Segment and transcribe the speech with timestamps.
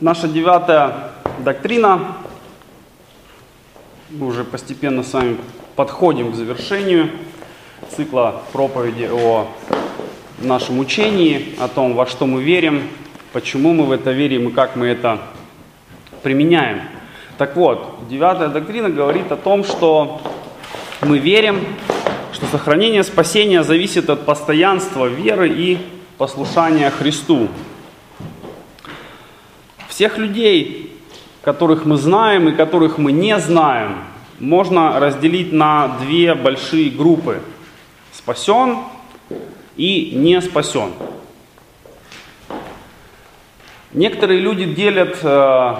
[0.00, 2.16] Наша девятая доктрина.
[4.08, 5.36] Мы уже постепенно с вами
[5.76, 7.10] подходим к завершению
[7.94, 9.46] цикла проповеди о
[10.38, 12.88] нашем учении, о том, во что мы верим,
[13.34, 15.18] почему мы в это верим и как мы это
[16.22, 16.80] применяем.
[17.36, 20.22] Так вот, девятая доктрина говорит о том, что
[21.02, 21.62] мы верим,
[22.32, 25.76] что сохранение спасения зависит от постоянства веры и
[26.16, 27.48] послушания Христу.
[30.00, 30.96] Всех людей,
[31.42, 33.98] которых мы знаем и которых мы не знаем,
[34.38, 37.42] можно разделить на две большие группы.
[38.10, 38.78] Спасен
[39.76, 40.92] и не спасен.
[43.92, 45.74] Некоторые люди делят э,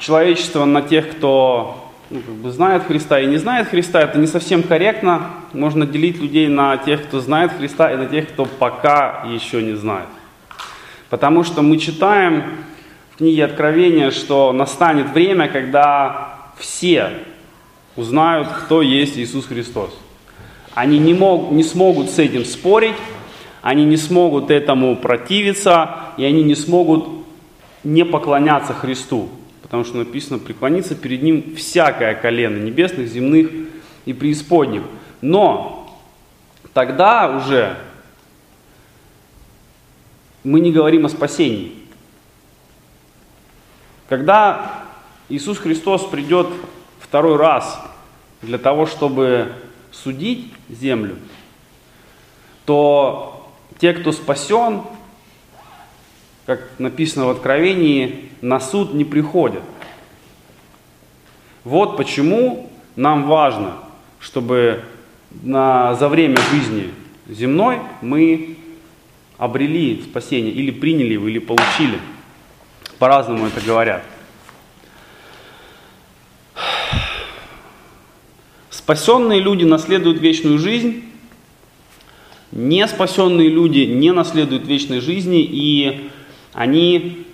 [0.00, 4.00] человечество на тех, кто ну, как бы знает Христа и не знает Христа.
[4.00, 5.30] Это не совсем корректно.
[5.52, 9.76] Можно делить людей на тех, кто знает Христа, и на тех, кто пока еще не
[9.76, 10.08] знает.
[11.10, 12.44] Потому что мы читаем
[13.12, 17.12] в книге Откровения, что настанет время, когда все
[17.96, 19.96] узнают, кто есть Иисус Христос.
[20.74, 22.94] Они не, мог, не смогут с этим спорить,
[23.62, 27.08] они не смогут этому противиться, и они не смогут
[27.84, 29.28] не поклоняться Христу.
[29.62, 33.50] Потому что написано, преклониться перед Ним всякое колено небесных, земных
[34.04, 34.82] и преисподних.
[35.20, 35.98] Но
[36.72, 37.76] тогда уже
[40.44, 41.74] мы не говорим о спасении.
[44.08, 44.84] Когда
[45.28, 46.48] Иисус Христос придет
[47.00, 47.80] второй раз
[48.42, 49.52] для того, чтобы
[49.90, 51.16] судить землю,
[52.64, 54.82] то те, кто спасен,
[56.46, 59.62] как написано в Откровении, на суд не приходят.
[61.64, 63.76] Вот почему нам важно,
[64.20, 64.82] чтобы
[65.42, 66.90] на, за время жизни
[67.28, 68.56] земной мы
[69.38, 71.98] обрели спасение, или приняли его, или получили.
[72.98, 74.02] По-разному это говорят.
[78.70, 81.04] Спасенные люди наследуют вечную жизнь,
[82.50, 86.10] не спасенные люди не наследуют вечной жизни, и
[86.54, 87.26] они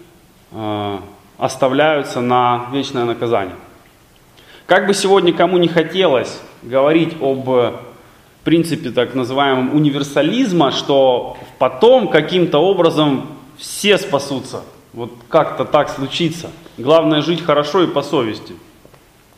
[0.50, 0.99] э,
[1.39, 3.56] оставляются на вечное наказание.
[4.67, 7.49] Как бы сегодня кому не хотелось говорить об
[8.44, 14.62] принципе так называемом универсализма, что потом каким-то образом все спасутся.
[14.93, 16.50] Вот как-то так случится.
[16.77, 18.53] Главное жить хорошо и по совести.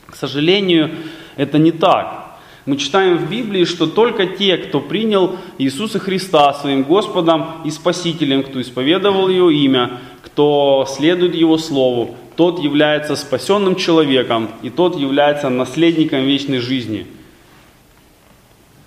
[0.07, 0.91] К сожалению,
[1.37, 2.39] это не так.
[2.67, 8.43] Мы читаем в Библии, что только те, кто принял Иисуса Христа своим Господом и Спасителем,
[8.43, 15.49] кто исповедовал Его имя, кто следует Его Слову, тот является спасенным человеком, и тот является
[15.49, 17.07] наследником вечной жизни–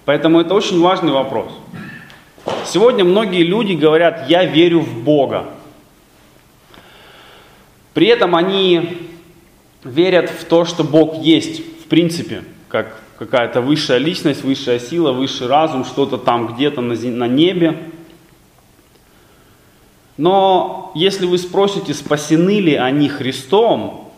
[0.10, 1.52] Поэтому это очень важный вопрос.
[2.66, 5.46] Сегодня многие люди говорят, я верю в Бога.
[7.94, 9.12] При этом они
[9.84, 15.46] верят в то, что Бог есть, в принципе, как какая-то высшая личность, высшая сила, высший
[15.46, 17.78] разум, что-то там где-то на, на небе.
[20.18, 24.12] Но если вы спросите, спасены ли они Христом,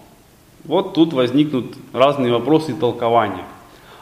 [0.63, 3.43] вот тут возникнут разные вопросы и толкования.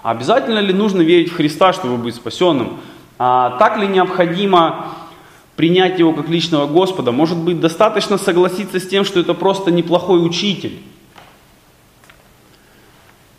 [0.03, 2.79] Обязательно ли нужно верить в Христа, чтобы быть спасенным?
[3.17, 4.95] А так ли необходимо
[5.55, 7.11] принять Его как личного Господа?
[7.11, 10.79] Может быть, достаточно согласиться с тем, что это просто неплохой учитель?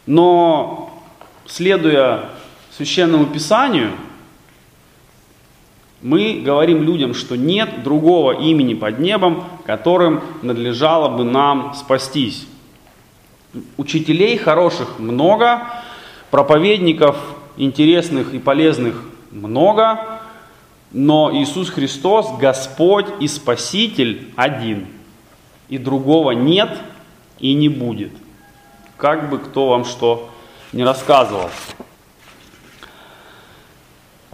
[0.07, 1.03] Но,
[1.47, 2.31] следуя
[2.77, 3.93] Священному Писанию,
[6.03, 12.47] мы говорим людям, что нет другого имени под небом, которым надлежало бы нам спастись.
[13.77, 15.63] Учителей хороших много,
[16.31, 17.17] Проповедников
[17.57, 18.95] интересных и полезных
[19.33, 20.21] много,
[20.93, 24.87] но Иисус Христос, Господь и Спаситель один.
[25.69, 26.71] И другого нет
[27.41, 28.13] и не будет.
[28.97, 30.31] Как бы кто вам что
[30.73, 31.51] не рассказывал.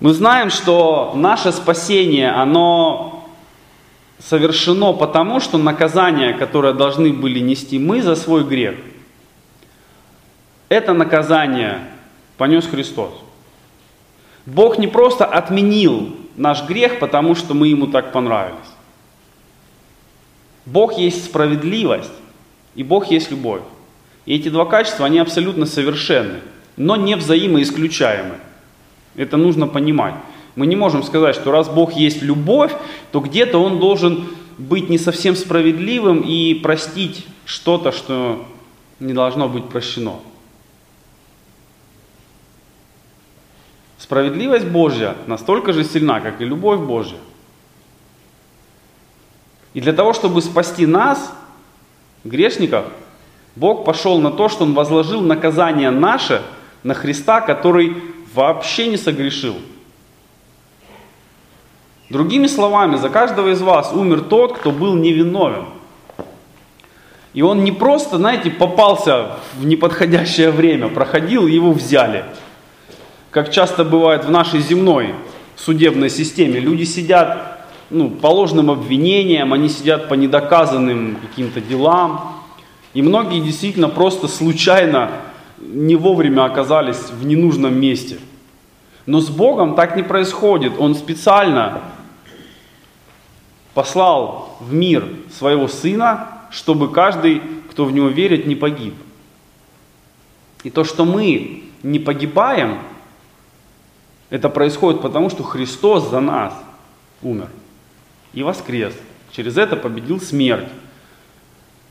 [0.00, 3.26] Мы знаем, что наше спасение, оно
[4.18, 8.76] совершено потому, что наказание, которое должны были нести мы за свой грех–
[10.68, 11.80] это наказание
[12.36, 13.12] понес Христос.
[14.46, 18.58] Бог не просто отменил наш грех, потому что мы ему так понравились.
[20.64, 22.12] Бог есть справедливость,
[22.74, 23.62] и Бог есть любовь.
[24.24, 26.40] И эти два качества, они абсолютно совершенны,
[26.76, 28.34] но не взаимоисключаемы.
[29.14, 30.14] Это нужно понимать.
[30.56, 32.72] Мы не можем сказать, что раз Бог есть любовь,
[33.12, 34.26] то где-то Он должен
[34.58, 38.44] быть не совсем справедливым и простить что-то, что
[39.00, 40.14] не должно быть прощено.
[44.06, 47.16] Справедливость Божья настолько же сильна, как и любовь Божья.
[49.74, 51.32] И для того, чтобы спасти нас,
[52.22, 52.84] грешников,
[53.56, 56.42] Бог пошел на то, что Он возложил наказание наше
[56.84, 57.96] на Христа, который
[58.32, 59.56] вообще не согрешил.
[62.08, 65.64] Другими словами, за каждого из вас умер тот, кто был невиновен.
[67.34, 72.24] И он не просто, знаете, попался в неподходящее время, проходил, его взяли.
[73.36, 75.14] Как часто бывает в нашей земной
[75.56, 76.58] судебной системе.
[76.58, 82.40] Люди сидят ну, по ложным обвинениям, они сидят по недоказанным каким-то делам.
[82.94, 85.10] И многие действительно просто случайно
[85.58, 88.16] не вовремя оказались в ненужном месте.
[89.04, 90.72] Но с Богом так не происходит.
[90.78, 91.82] Он специально
[93.74, 95.06] послал в мир
[95.38, 98.94] своего Сына, чтобы каждый, кто в Него верит, не погиб.
[100.64, 102.78] И то, что мы не погибаем,
[104.30, 106.52] это происходит потому, что Христос за нас
[107.22, 107.48] умер
[108.32, 108.94] и воскрес.
[109.32, 110.68] Через это победил смерть.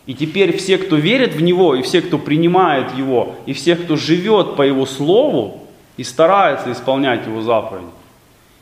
[0.06, 3.96] И теперь все, кто верит в Него, и все, кто принимает Его, и все, кто
[3.96, 5.68] живет по Его Слову
[5.98, 7.88] и старается исполнять Его заповеди.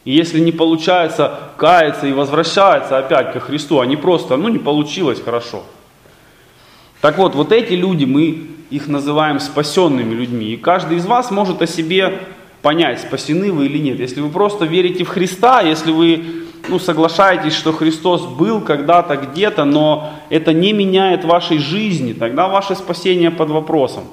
[0.06, 5.22] И если не получается каяться и возвращается опять ко Христу, они просто, ну не получилось
[5.22, 5.64] хорошо.
[7.02, 10.54] Так вот, вот эти люди, мы их называем спасенными людьми.
[10.54, 12.20] И каждый из вас может о себе
[12.64, 14.00] понять, спасены вы или нет.
[14.00, 19.66] Если вы просто верите в Христа, если вы ну, соглашаетесь, что Христос был когда-то где-то,
[19.66, 24.06] но это не меняет вашей жизни, тогда ваше спасение под вопросом.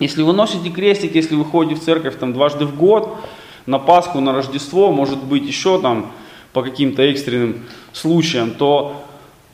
[0.00, 3.16] Если вы носите крестик, если вы ходите в церковь там дважды в год,
[3.66, 6.10] на Пасху, на Рождество, может быть еще там
[6.52, 9.04] по каким-то экстренным случаям, то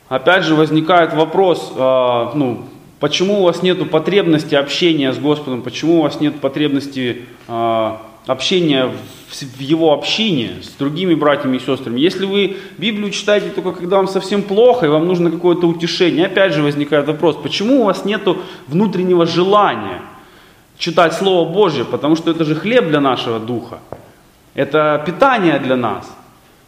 [0.07, 2.65] опять же возникает вопрос, э, ну,
[2.99, 8.91] почему у вас нет потребности общения с Господом, почему у вас нет потребности э, общения
[9.29, 11.99] в, Его общине с другими братьями и сестрами.
[11.99, 16.53] Если вы Библию читаете только когда вам совсем плохо и вам нужно какое-то утешение, опять
[16.53, 18.21] же возникает вопрос, почему у вас нет
[18.67, 20.01] внутреннего желания
[20.77, 23.79] читать Слово Божье, потому что это же хлеб для нашего духа,
[24.53, 26.09] это питание для нас.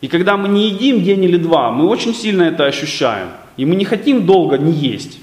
[0.02, 3.30] И когда мы не едим день или два, мы очень сильно это ощущаем.
[3.56, 5.20] И мы не хотим долго не есть.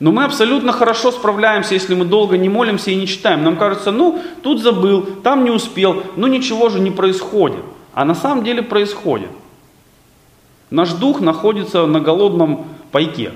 [0.00, 3.44] Но мы абсолютно хорошо справляемся, если мы долго не молимся и не читаем.
[3.44, 7.62] Нам кажется, ну, тут забыл, там не успел, ну ничего же не происходит.
[7.92, 9.28] А на самом деле происходит.
[10.70, 13.32] Наш дух находится на голодном пайке.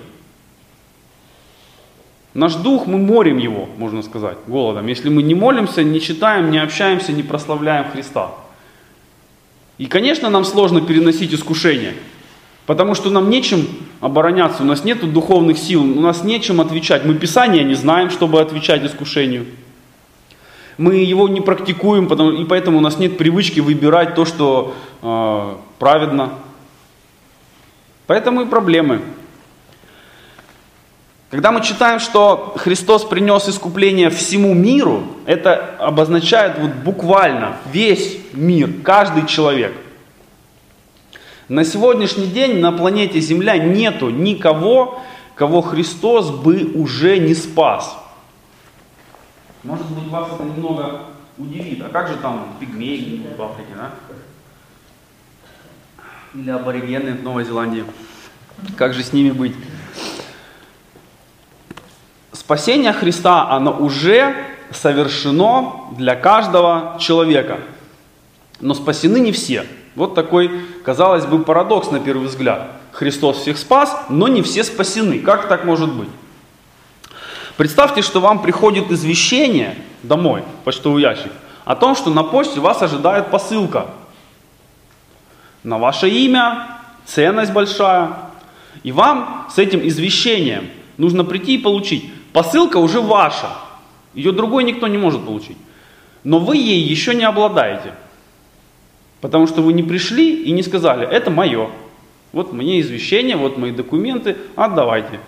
[2.33, 4.87] Наш дух, мы морим его, можно сказать, голодом.
[4.87, 8.31] Если мы не молимся, не читаем, не общаемся, не прославляем Христа.
[9.77, 11.95] И, конечно, нам сложно переносить искушение.
[12.67, 13.67] Потому что нам нечем
[14.01, 17.05] обороняться, у нас нет духовных сил, у нас нечем отвечать.
[17.05, 19.47] Мы Писание не знаем, чтобы отвечать искушению.
[20.77, 26.31] Мы его не практикуем, и поэтому у нас нет привычки выбирать то, что э, праведно.
[28.07, 29.01] Поэтому и проблемы.
[31.31, 38.71] Когда мы читаем, что Христос принес искупление всему миру, это обозначает вот буквально весь мир,
[38.85, 39.73] каждый человек.
[41.49, 45.03] На сегодняшний день на планете Земля нету никого,
[45.35, 47.99] кого Христос бы уже не спас.
[49.63, 51.01] Может быть, вас это немного
[51.37, 51.83] удивит.
[51.83, 53.91] А как же там пигмеи в Африке, да?
[56.35, 57.85] Или аборигены в Новой Зеландии?
[58.77, 59.55] Как же с ними быть?
[62.33, 64.35] Спасение Христа, оно уже
[64.71, 67.61] совершено для каждого человека.
[68.61, 69.67] Но спасены не все.
[69.95, 70.51] Вот такой,
[70.85, 72.71] казалось бы, парадокс на первый взгляд.
[72.93, 75.21] Христос всех спас, но не все спасены.
[75.21, 76.09] Как так может быть?
[77.57, 81.31] Представьте, что вам приходит извещение домой, почтовый ящик,
[81.65, 83.87] о том, что на почте вас ожидает посылка.
[85.63, 86.67] На ваше имя,
[87.07, 88.17] ценность большая.
[88.83, 92.13] И вам с этим извещением нужно прийти и получить.
[92.33, 93.51] Посылка уже ваша.
[94.15, 95.57] Ее другой никто не может получить.
[96.25, 97.95] Но вы ей еще не обладаете.
[99.25, 101.71] Потому что вы не пришли и не сказали, это мое.
[102.35, 105.19] Вот мне извещение, вот мои документы, отдавайте.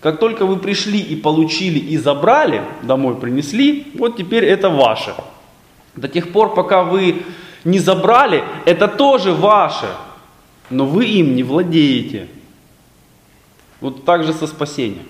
[0.00, 5.14] Как только вы пришли и получили и забрали, домой принесли, вот теперь это ваше.
[5.94, 7.22] До тех пор, пока вы
[7.62, 9.86] не забрали, это тоже ваше,
[10.68, 12.26] но вы им не владеете.
[13.80, 15.06] Вот так же со спасением.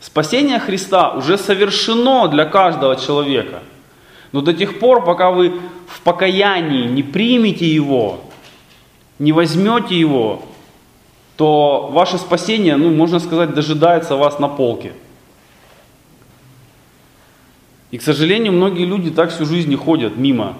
[0.00, 3.62] Спасение Христа уже совершено для каждого человека–
[4.36, 5.54] но до тех пор, пока вы
[5.86, 8.20] в покаянии не примете Его,
[9.18, 10.42] не возьмете Его,
[11.36, 14.92] то ваше спасение, ну, можно сказать, дожидается вас на полке.
[17.90, 20.56] И, к сожалению, многие люди так всю жизнь и ходят мимо,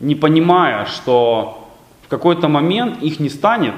[0.00, 1.68] не понимая, что
[2.02, 3.74] в какой-то момент их не станет.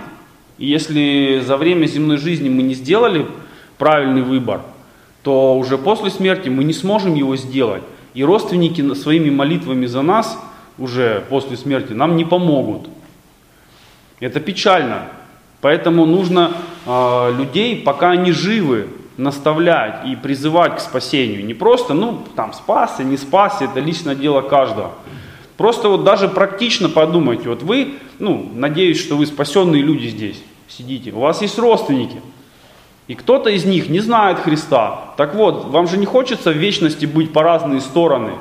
[0.56, 3.26] И если за время земной жизни мы не сделали
[3.76, 4.62] правильный выбор,
[5.22, 7.82] то уже после смерти мы не сможем его сделать.
[8.14, 10.38] И родственники своими молитвами за нас
[10.78, 12.88] уже после смерти нам не помогут.
[14.20, 15.08] Это печально.
[15.60, 16.52] Поэтому нужно
[16.86, 21.44] э, людей, пока они живы, наставлять и призывать к спасению.
[21.44, 24.92] Не просто, ну, там, спасся, не спасся, это личное дело каждого.
[25.56, 31.12] Просто вот даже практично подумайте, вот вы, ну, надеюсь, что вы спасенные люди здесь сидите,
[31.12, 32.20] у вас есть родственники,
[33.06, 35.12] и кто-то из них не знает Христа.
[35.16, 38.32] Так вот, вам же не хочется в вечности быть по разные стороны.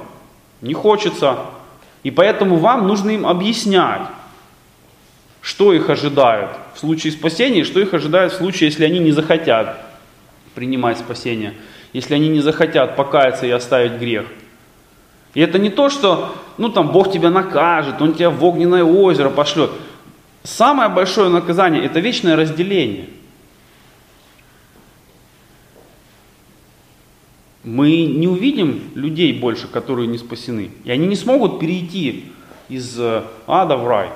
[0.62, 1.38] Не хочется.
[2.04, 4.02] И поэтому вам нужно им объяснять,
[5.42, 9.78] что их ожидает в случае спасения, что их ожидает в случае, если они не захотят
[10.56, 11.54] принимать спасение,
[11.92, 14.26] если они не захотят покаяться и оставить грех.
[15.34, 19.30] И это не то, что ну, там, Бог тебя накажет, Он тебя в огненное озеро
[19.30, 19.72] пошлет.
[20.44, 23.08] Самое большое наказание– это вечное разделение.
[27.64, 30.72] Мы не увидим людей больше, которые не спасены.
[30.84, 32.26] И они не смогут перейти
[32.68, 34.10] из э, ада в рай.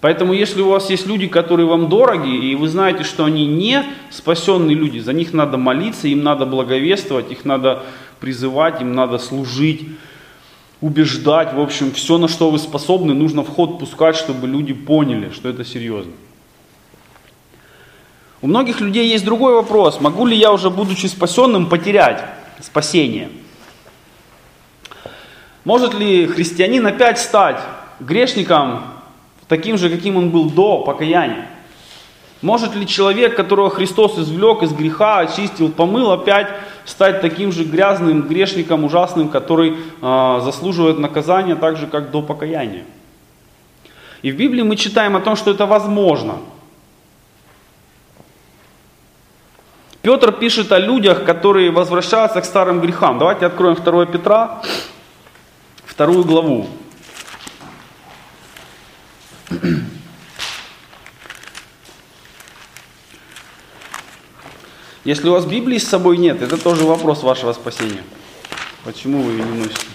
[0.00, 3.84] Поэтому если у вас есть люди, которые вам дороги, и вы знаете, что они не
[4.10, 7.82] спасенные люди, за них надо молиться, им надо благовествовать, их надо
[8.20, 9.88] призывать, им надо служить,
[10.80, 15.30] убеждать, в общем, все, на что вы способны, нужно в ход пускать, чтобы люди поняли,
[15.30, 16.12] что это серьезно.
[18.40, 22.24] У многих людей есть другой вопрос, могу ли я уже, будучи спасенным, потерять
[22.60, 23.30] спасение?
[25.64, 27.60] Может ли христианин опять стать
[28.00, 28.82] грешником,
[29.48, 31.48] таким же, каким он был до покаяния.
[32.40, 36.46] Может ли человек, которого Христос извлек из греха, очистил, помыл, опять
[36.84, 42.84] стать таким же грязным грешником, ужасным, который э, заслуживает наказания так же, как до покаяния?
[44.22, 46.36] И в Библии мы читаем о том, что это возможно.
[50.02, 53.18] Петр пишет о людях, которые возвращаются к старым грехам.
[53.18, 54.62] Давайте откроем 2 Петра,
[55.84, 56.68] вторую главу.
[65.04, 68.04] Если у вас Библии с собой нет, это тоже вопрос вашего спасения.
[68.84, 69.86] Почему вы ее не носите?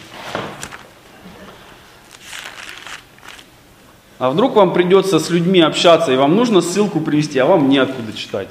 [4.20, 8.14] А вдруг вам придется с людьми общаться, и вам нужно ссылку привести, а вам неоткуда
[8.14, 8.50] читать.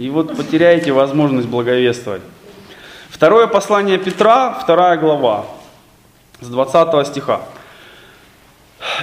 [0.00, 2.22] И вот потеряете возможность благовествовать.
[3.10, 5.44] Второе послание Петра, вторая глава,
[6.40, 7.42] с 20 стиха.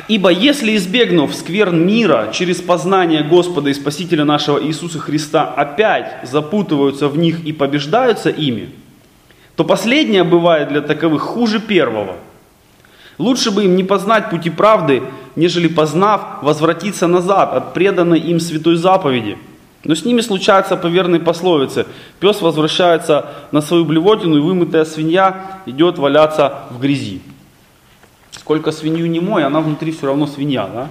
[0.08, 7.10] Ибо если избегнув скверн мира через познание Господа и Спасителя нашего Иисуса Христа опять запутываются
[7.10, 8.72] в них и побеждаются ими,
[9.56, 12.16] то последнее бывает для таковых хуже первого.
[13.20, 15.04] Лучше бы им не познать пути правды,
[15.36, 19.38] нежели познав, возвратиться назад от преданной им святой заповеди.
[19.88, 21.88] Но с ними случается по верной пословице.
[22.20, 27.22] Пес возвращается на свою блевотину, и вымытая свинья идет валяться в грязи.
[28.32, 30.68] Сколько свинью не мой, она внутри все равно свинья.
[30.68, 30.90] Да?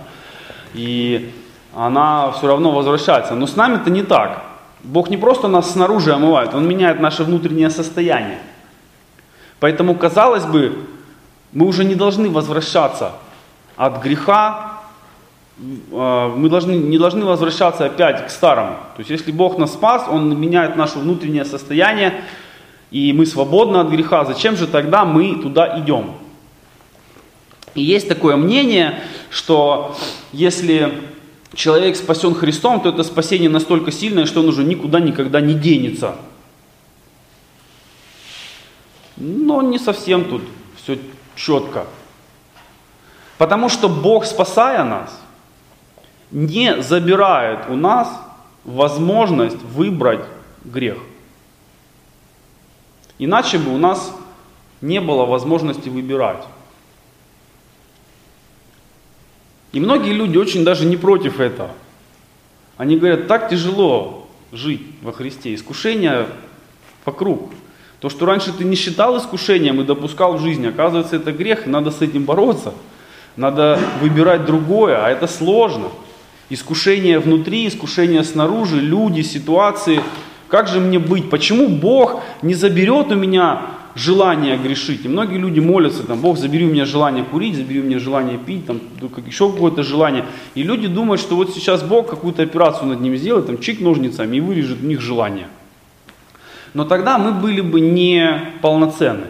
[0.73, 1.31] И
[1.75, 3.35] она все равно возвращается.
[3.35, 4.43] Но с нами это не так.
[4.83, 8.39] Бог не просто нас снаружи омывает, Он меняет наше внутреннее состояние.
[9.61, 10.87] Поэтому, казалось бы,
[11.53, 13.13] мы уже не должны возвращаться
[13.77, 14.66] от греха,
[15.59, 18.77] мы должны, не должны возвращаться опять к старому.
[18.97, 22.23] То есть, если Бог нас спас, Он меняет наше внутреннее состояние,
[22.91, 24.25] и мы свободны от греха.
[24.25, 26.13] Зачем же тогда мы туда идем?
[27.75, 29.97] И есть такое мнение, что
[30.33, 30.93] если
[31.55, 36.17] человек спасен Христом, то это спасение настолько сильное, что он уже никуда никогда не денется.
[39.17, 40.43] Но не совсем тут
[40.83, 40.99] все
[41.35, 41.87] четко.
[43.39, 45.21] Потому что Бог, спасая нас,
[46.31, 48.09] не забирает у нас
[48.65, 50.25] возможность выбрать
[50.65, 50.99] грех.
[53.19, 54.15] Иначе бы у нас
[54.81, 56.45] не было возможности выбирать.
[59.73, 61.71] И многие люди очень даже не против этого.
[62.77, 65.55] Они говорят, так тяжело жить во Христе.
[65.55, 66.27] Искушения
[67.05, 67.51] вокруг.
[68.01, 71.71] То, что раньше ты не считал искушением и допускал в жизни, оказывается, это грех, и
[71.71, 72.75] надо с этим бороться.
[73.37, 75.89] Надо выбирать другое, а это сложно.
[76.49, 80.01] Искушение внутри, искушение снаружи, люди, ситуации.
[80.49, 81.29] Как же мне быть?
[81.29, 85.05] Почему Бог не заберет у меня желание грешить.
[85.05, 88.39] И многие люди молятся, там, Бог, забери у меня желание курить, забери у меня желание
[88.39, 88.81] пить, там,
[89.15, 90.27] как еще какое-то желание.
[90.55, 94.37] И люди думают, что вот сейчас Бог какую-то операцию над ними сделает, там, чик ножницами
[94.37, 95.49] и вырежет у них желание.
[96.75, 99.29] Но тогда мы были бы не полноценны.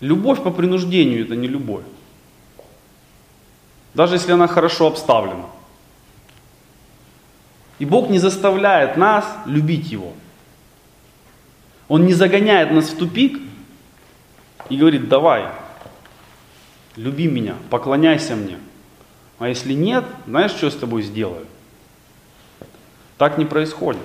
[0.00, 1.84] Любовь по принуждению это не любовь.
[3.94, 5.46] Даже если она хорошо обставлена.
[7.78, 10.12] И Бог не заставляет нас любить Его.
[11.88, 13.40] Он не загоняет нас в тупик
[14.68, 15.48] и говорит, давай,
[16.96, 18.58] люби меня, поклоняйся мне.
[19.38, 21.46] А если нет, знаешь, что я с тобой сделаю?
[23.18, 24.02] Так не происходит.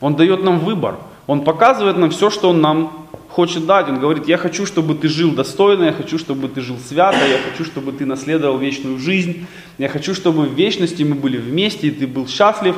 [0.00, 0.98] Он дает нам выбор.
[1.28, 3.88] Он показывает нам все, что Он нам хочет дать.
[3.88, 7.38] Он говорит, я хочу, чтобы ты жил достойно, я хочу, чтобы ты жил свято, я
[7.38, 11.90] хочу, чтобы ты наследовал вечную жизнь, я хочу, чтобы в вечности мы были вместе, и
[11.90, 12.76] ты был счастлив.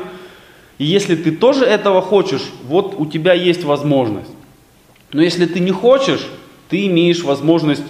[0.78, 4.30] И если ты тоже этого хочешь, вот у тебя есть возможность.
[5.12, 6.26] Но если ты не хочешь,
[6.69, 7.85] ты имеешь возможность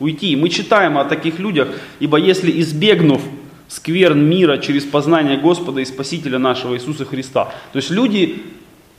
[0.00, 0.34] уйти.
[0.34, 1.68] Мы читаем о таких людях,
[2.00, 3.20] ибо если избегнув
[3.68, 7.52] скверн мира через познание Господа и Спасителя нашего Иисуса Христа.
[7.72, 8.42] То есть люди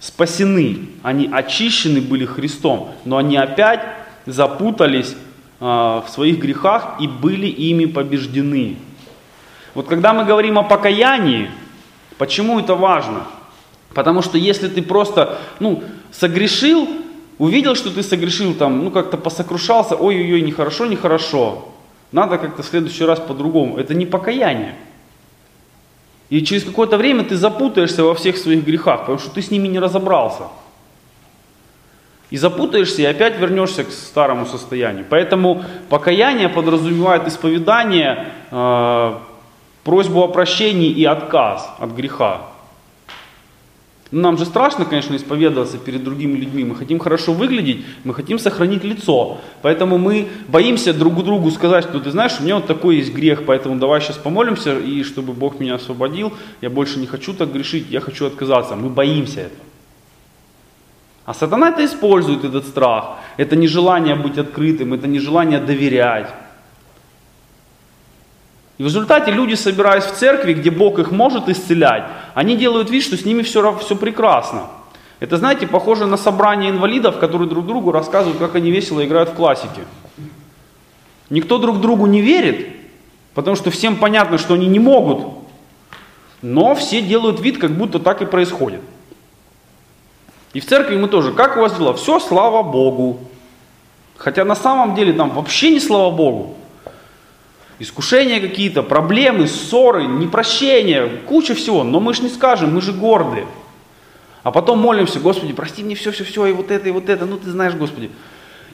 [0.06, 3.82] спасены, они очищены были Христом, но они опять
[4.28, 5.16] запутались
[5.60, 8.78] а, в своих грехах и были ими побеждены.
[9.74, 11.50] Вот когда мы говорим о покаянии,
[12.20, 13.24] почему это важно?
[13.96, 16.88] Потому что если ты просто ну, согрешил,
[17.40, 21.70] увидел, что ты согрешил, там, ну как-то посокрушался, ой-ой-ой, нехорошо, нехорошо,
[22.12, 23.78] надо как-то в следующий раз по-другому.
[23.78, 24.76] Это не покаяние.
[26.30, 29.68] И через какое-то время ты запутаешься во всех своих грехах, потому что ты с ними
[29.68, 30.44] не разобрался.
[32.32, 35.06] И запутаешься, и опять вернешься к старому состоянию.
[35.08, 39.14] Поэтому покаяние подразумевает исповедание, э,
[39.84, 42.42] просьбу о прощении и отказ от греха.
[44.12, 46.64] Ну, нам же страшно, конечно, исповедоваться перед другими людьми.
[46.64, 49.40] Мы хотим хорошо выглядеть, мы хотим сохранить лицо.
[49.64, 53.46] Поэтому мы боимся друг другу сказать, что ты знаешь, у меня вот такой есть грех,
[53.46, 57.88] поэтому давай сейчас помолимся, и чтобы Бог меня освободил, я больше не хочу так грешить,
[57.90, 58.76] я хочу отказаться.
[58.76, 59.66] Мы боимся этого.
[61.26, 63.18] А сатана это использует, этот страх.
[63.38, 66.32] Это нежелание быть открытым, это нежелание доверять.
[68.78, 73.04] И в результате люди, собираясь в церкви, где Бог их может исцелять, они делают вид,
[73.04, 74.64] что с ними все, все прекрасно.
[75.22, 79.34] Это, знаете, похоже на собрание инвалидов, которые друг другу рассказывают, как они весело играют в
[79.34, 79.82] классике.
[81.30, 82.68] Никто друг другу не верит,
[83.34, 85.26] потому что всем понятно, что они не могут,
[86.42, 88.82] но все делают вид, как будто так и происходит.
[90.54, 91.94] И в церкви мы тоже, как у вас дела?
[91.94, 93.20] Все, слава Богу.
[94.18, 96.56] Хотя на самом деле там вообще не слава Богу
[97.80, 101.84] искушения какие-то, проблемы, ссоры, непрощения, куча всего.
[101.84, 103.48] Но мы же не скажем, мы же гордые.
[104.44, 107.26] А потом молимся, Господи, прости мне все, все, все, и вот это, и вот это,
[107.26, 108.12] ну ты знаешь, Господи.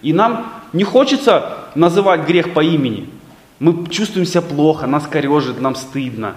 [0.01, 3.09] И нам не хочется называть грех по имени.
[3.59, 6.35] Мы чувствуем себя плохо, нас корежит, нам стыдно.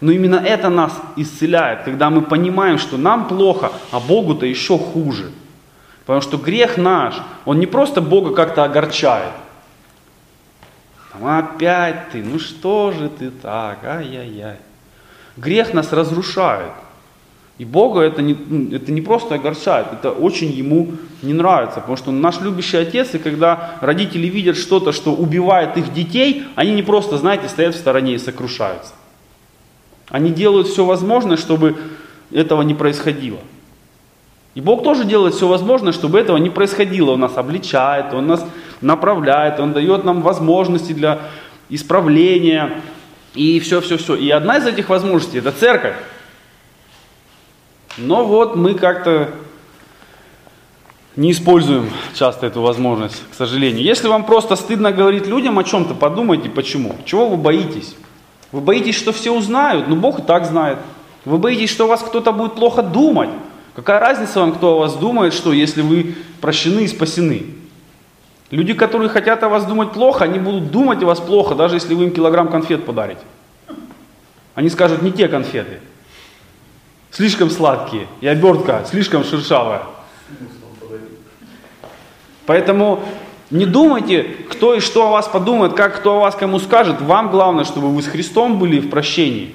[0.00, 5.30] Но именно это нас исцеляет, когда мы понимаем, что нам плохо, а Богу-то еще хуже.
[6.06, 9.32] Потому что грех наш, он не просто Бога как-то огорчает,
[11.22, 14.56] опять ты, ну что же ты так, ай-яй-яй.
[15.36, 16.72] Грех нас разрушает.
[17.56, 21.96] И Бога это не, ну, это не просто огорчает, это очень ему не нравится, потому
[21.96, 26.82] что наш любящий отец, и когда родители видят что-то, что убивает их детей, они не
[26.82, 28.92] просто, знаете, стоят в стороне и сокрушаются.
[30.08, 31.76] Они делают все возможное, чтобы
[32.32, 33.38] этого не происходило.
[34.54, 37.12] И Бог тоже делает все возможное, чтобы этого не происходило.
[37.12, 38.44] Он нас обличает, Он нас
[38.80, 41.20] направляет, Он дает нам возможности для
[41.68, 42.80] исправления
[43.34, 44.14] и все-все-все.
[44.16, 45.96] И одна из этих возможностей– это церковь.
[47.96, 49.30] Но вот мы как-то
[51.16, 53.84] не используем часто эту возможность, к сожалению.
[53.84, 56.96] Если вам просто стыдно говорить людям о чем-то, подумайте, почему.
[57.04, 57.94] Чего вы боитесь?
[58.50, 59.88] Вы боитесь, что все узнают?
[59.88, 60.78] Ну, Бог и так знает.
[61.24, 63.30] Вы боитесь, что у вас кто-то будет плохо думать?
[63.74, 67.46] Какая разница вам, кто о вас думает, что, если вы прощены и спасены?
[68.50, 71.94] Люди, которые хотят о вас думать плохо, они будут думать о вас плохо, даже если
[71.94, 73.22] вы им килограмм конфет подарите.
[74.54, 75.80] Они скажут, не те конфеты.
[77.10, 78.06] Слишком сладкие.
[78.20, 79.82] И обертка слишком шершавая.
[82.46, 83.02] Поэтому
[83.50, 87.00] не думайте, кто и что о вас подумает, как кто о вас кому скажет.
[87.00, 89.54] Вам главное, чтобы вы с Христом были в прощении.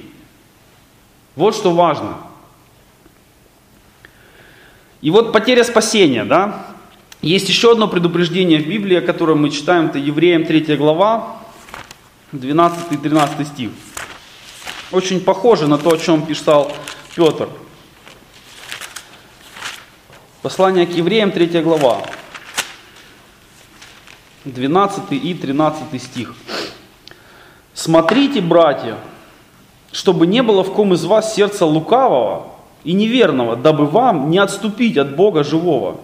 [1.36, 2.17] Вот что важно.
[5.02, 6.65] И вот потеря спасения, да,
[7.21, 11.36] есть еще одно предупреждение в Библии, о котором мы читаем, это Евреям 3 глава,
[12.32, 13.71] 12 и 13 стих.
[14.91, 16.71] Очень похоже на то, о чем писал
[17.15, 17.49] Петр.
[20.41, 22.01] Послание к Евреям 3 глава,
[24.45, 26.34] 12 и 13 стих.
[27.73, 28.95] «Смотрите, братья,
[29.91, 32.47] чтобы не было в ком из вас сердца лукавого
[32.86, 35.99] и неверного, дабы вам не отступить от Бога живого»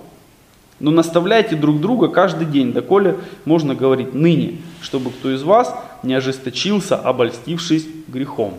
[0.80, 6.14] Но наставляйте друг друга каждый день, доколе можно говорить ныне, чтобы кто из вас не
[6.14, 8.56] ожесточился, обольстившись грехом.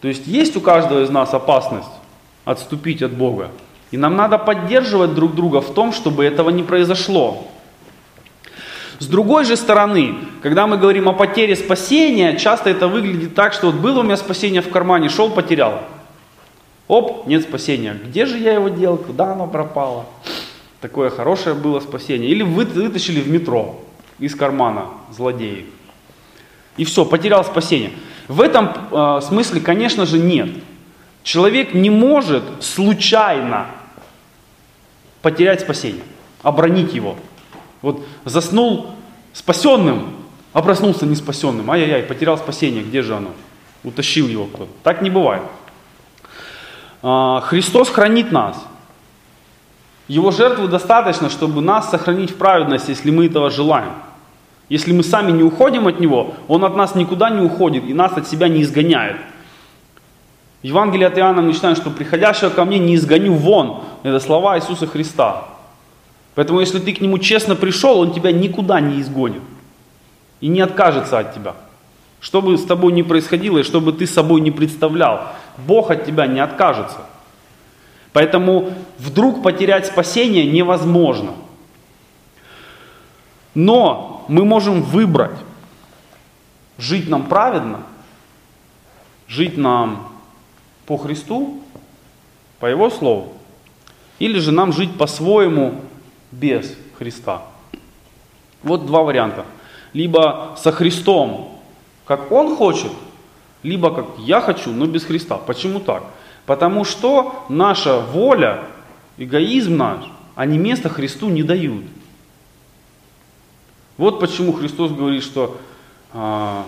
[0.00, 1.88] То есть есть у каждого из нас опасность
[2.44, 3.50] отступить от Бога.
[3.90, 7.48] И нам надо поддерживать друг друга в том, чтобы этого не произошло.
[8.98, 13.66] С другой же стороны, когда мы говорим о потере спасения, часто это выглядит так, что
[13.66, 15.80] вот было у меня спасение в кармане, шел, потерял.
[16.88, 17.96] Оп, нет спасения.
[18.04, 18.98] Где же я его делал?
[18.98, 20.06] Куда оно пропало?
[20.80, 22.30] Такое хорошее было спасение.
[22.30, 23.84] Или вы вытащили в метро
[24.18, 25.66] из кармана злодеи.
[26.76, 27.92] И все, потерял спасение.
[28.28, 30.50] В этом э, смысле, конечно же, нет.
[31.24, 33.66] Человек не может случайно
[35.20, 36.04] потерять спасение,
[36.42, 37.16] обронить его.
[37.82, 38.90] Вот заснул
[39.32, 40.14] спасенным,
[40.52, 41.70] а проснулся не спасенным.
[41.70, 43.30] Ай-яй-яй, потерял спасение, где же оно?
[43.84, 44.70] Утащил его кто-то.
[44.82, 45.42] Так не бывает.
[47.02, 48.64] А, Христос хранит нас.
[50.08, 53.92] Его жертвы достаточно, чтобы нас сохранить в праведности, если мы этого желаем.
[54.70, 58.12] Если мы сами не уходим от Него, Он от нас никуда не уходит и нас
[58.16, 59.16] от себя не изгоняет.
[60.62, 63.82] Евангелие от Иоанна мы читаем, что приходящего ко мне не изгоню вон.
[64.02, 65.44] Это слова Иисуса Христа.
[66.34, 69.42] Поэтому если ты к Нему честно пришел, Он тебя никуда не изгонит.
[70.40, 71.54] И не откажется от тебя.
[72.20, 76.04] Что бы с тобой ни происходило, и что бы ты собой не представлял, Бог от
[76.04, 76.98] тебя не откажется.
[78.12, 81.34] Поэтому вдруг потерять спасение невозможно.
[83.54, 85.36] Но мы можем выбрать,
[86.78, 87.82] жить нам праведно,
[89.26, 90.12] жить нам
[90.86, 91.62] по Христу,
[92.60, 93.34] по Его Слову,
[94.18, 95.80] или же нам жить по-своему
[96.30, 97.42] без Христа.
[98.62, 99.44] Вот два варианта.
[99.92, 101.58] Либо со Христом,
[102.04, 102.92] как Он хочет,
[103.62, 105.36] либо как я хочу, но без Христа.
[105.36, 106.04] Почему так?
[106.48, 108.64] Потому что наша воля,
[109.18, 111.84] эгоизм наш, они места Христу не дают.
[113.98, 115.60] Вот почему Христос говорит, что
[116.14, 116.64] а,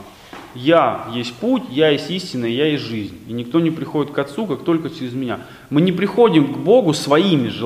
[0.55, 3.21] я есть путь, я есть истина, я есть жизнь.
[3.27, 5.41] И никто не приходит к Отцу, как только через меня.
[5.71, 7.61] Мы не приходим к Богу своими желаниями.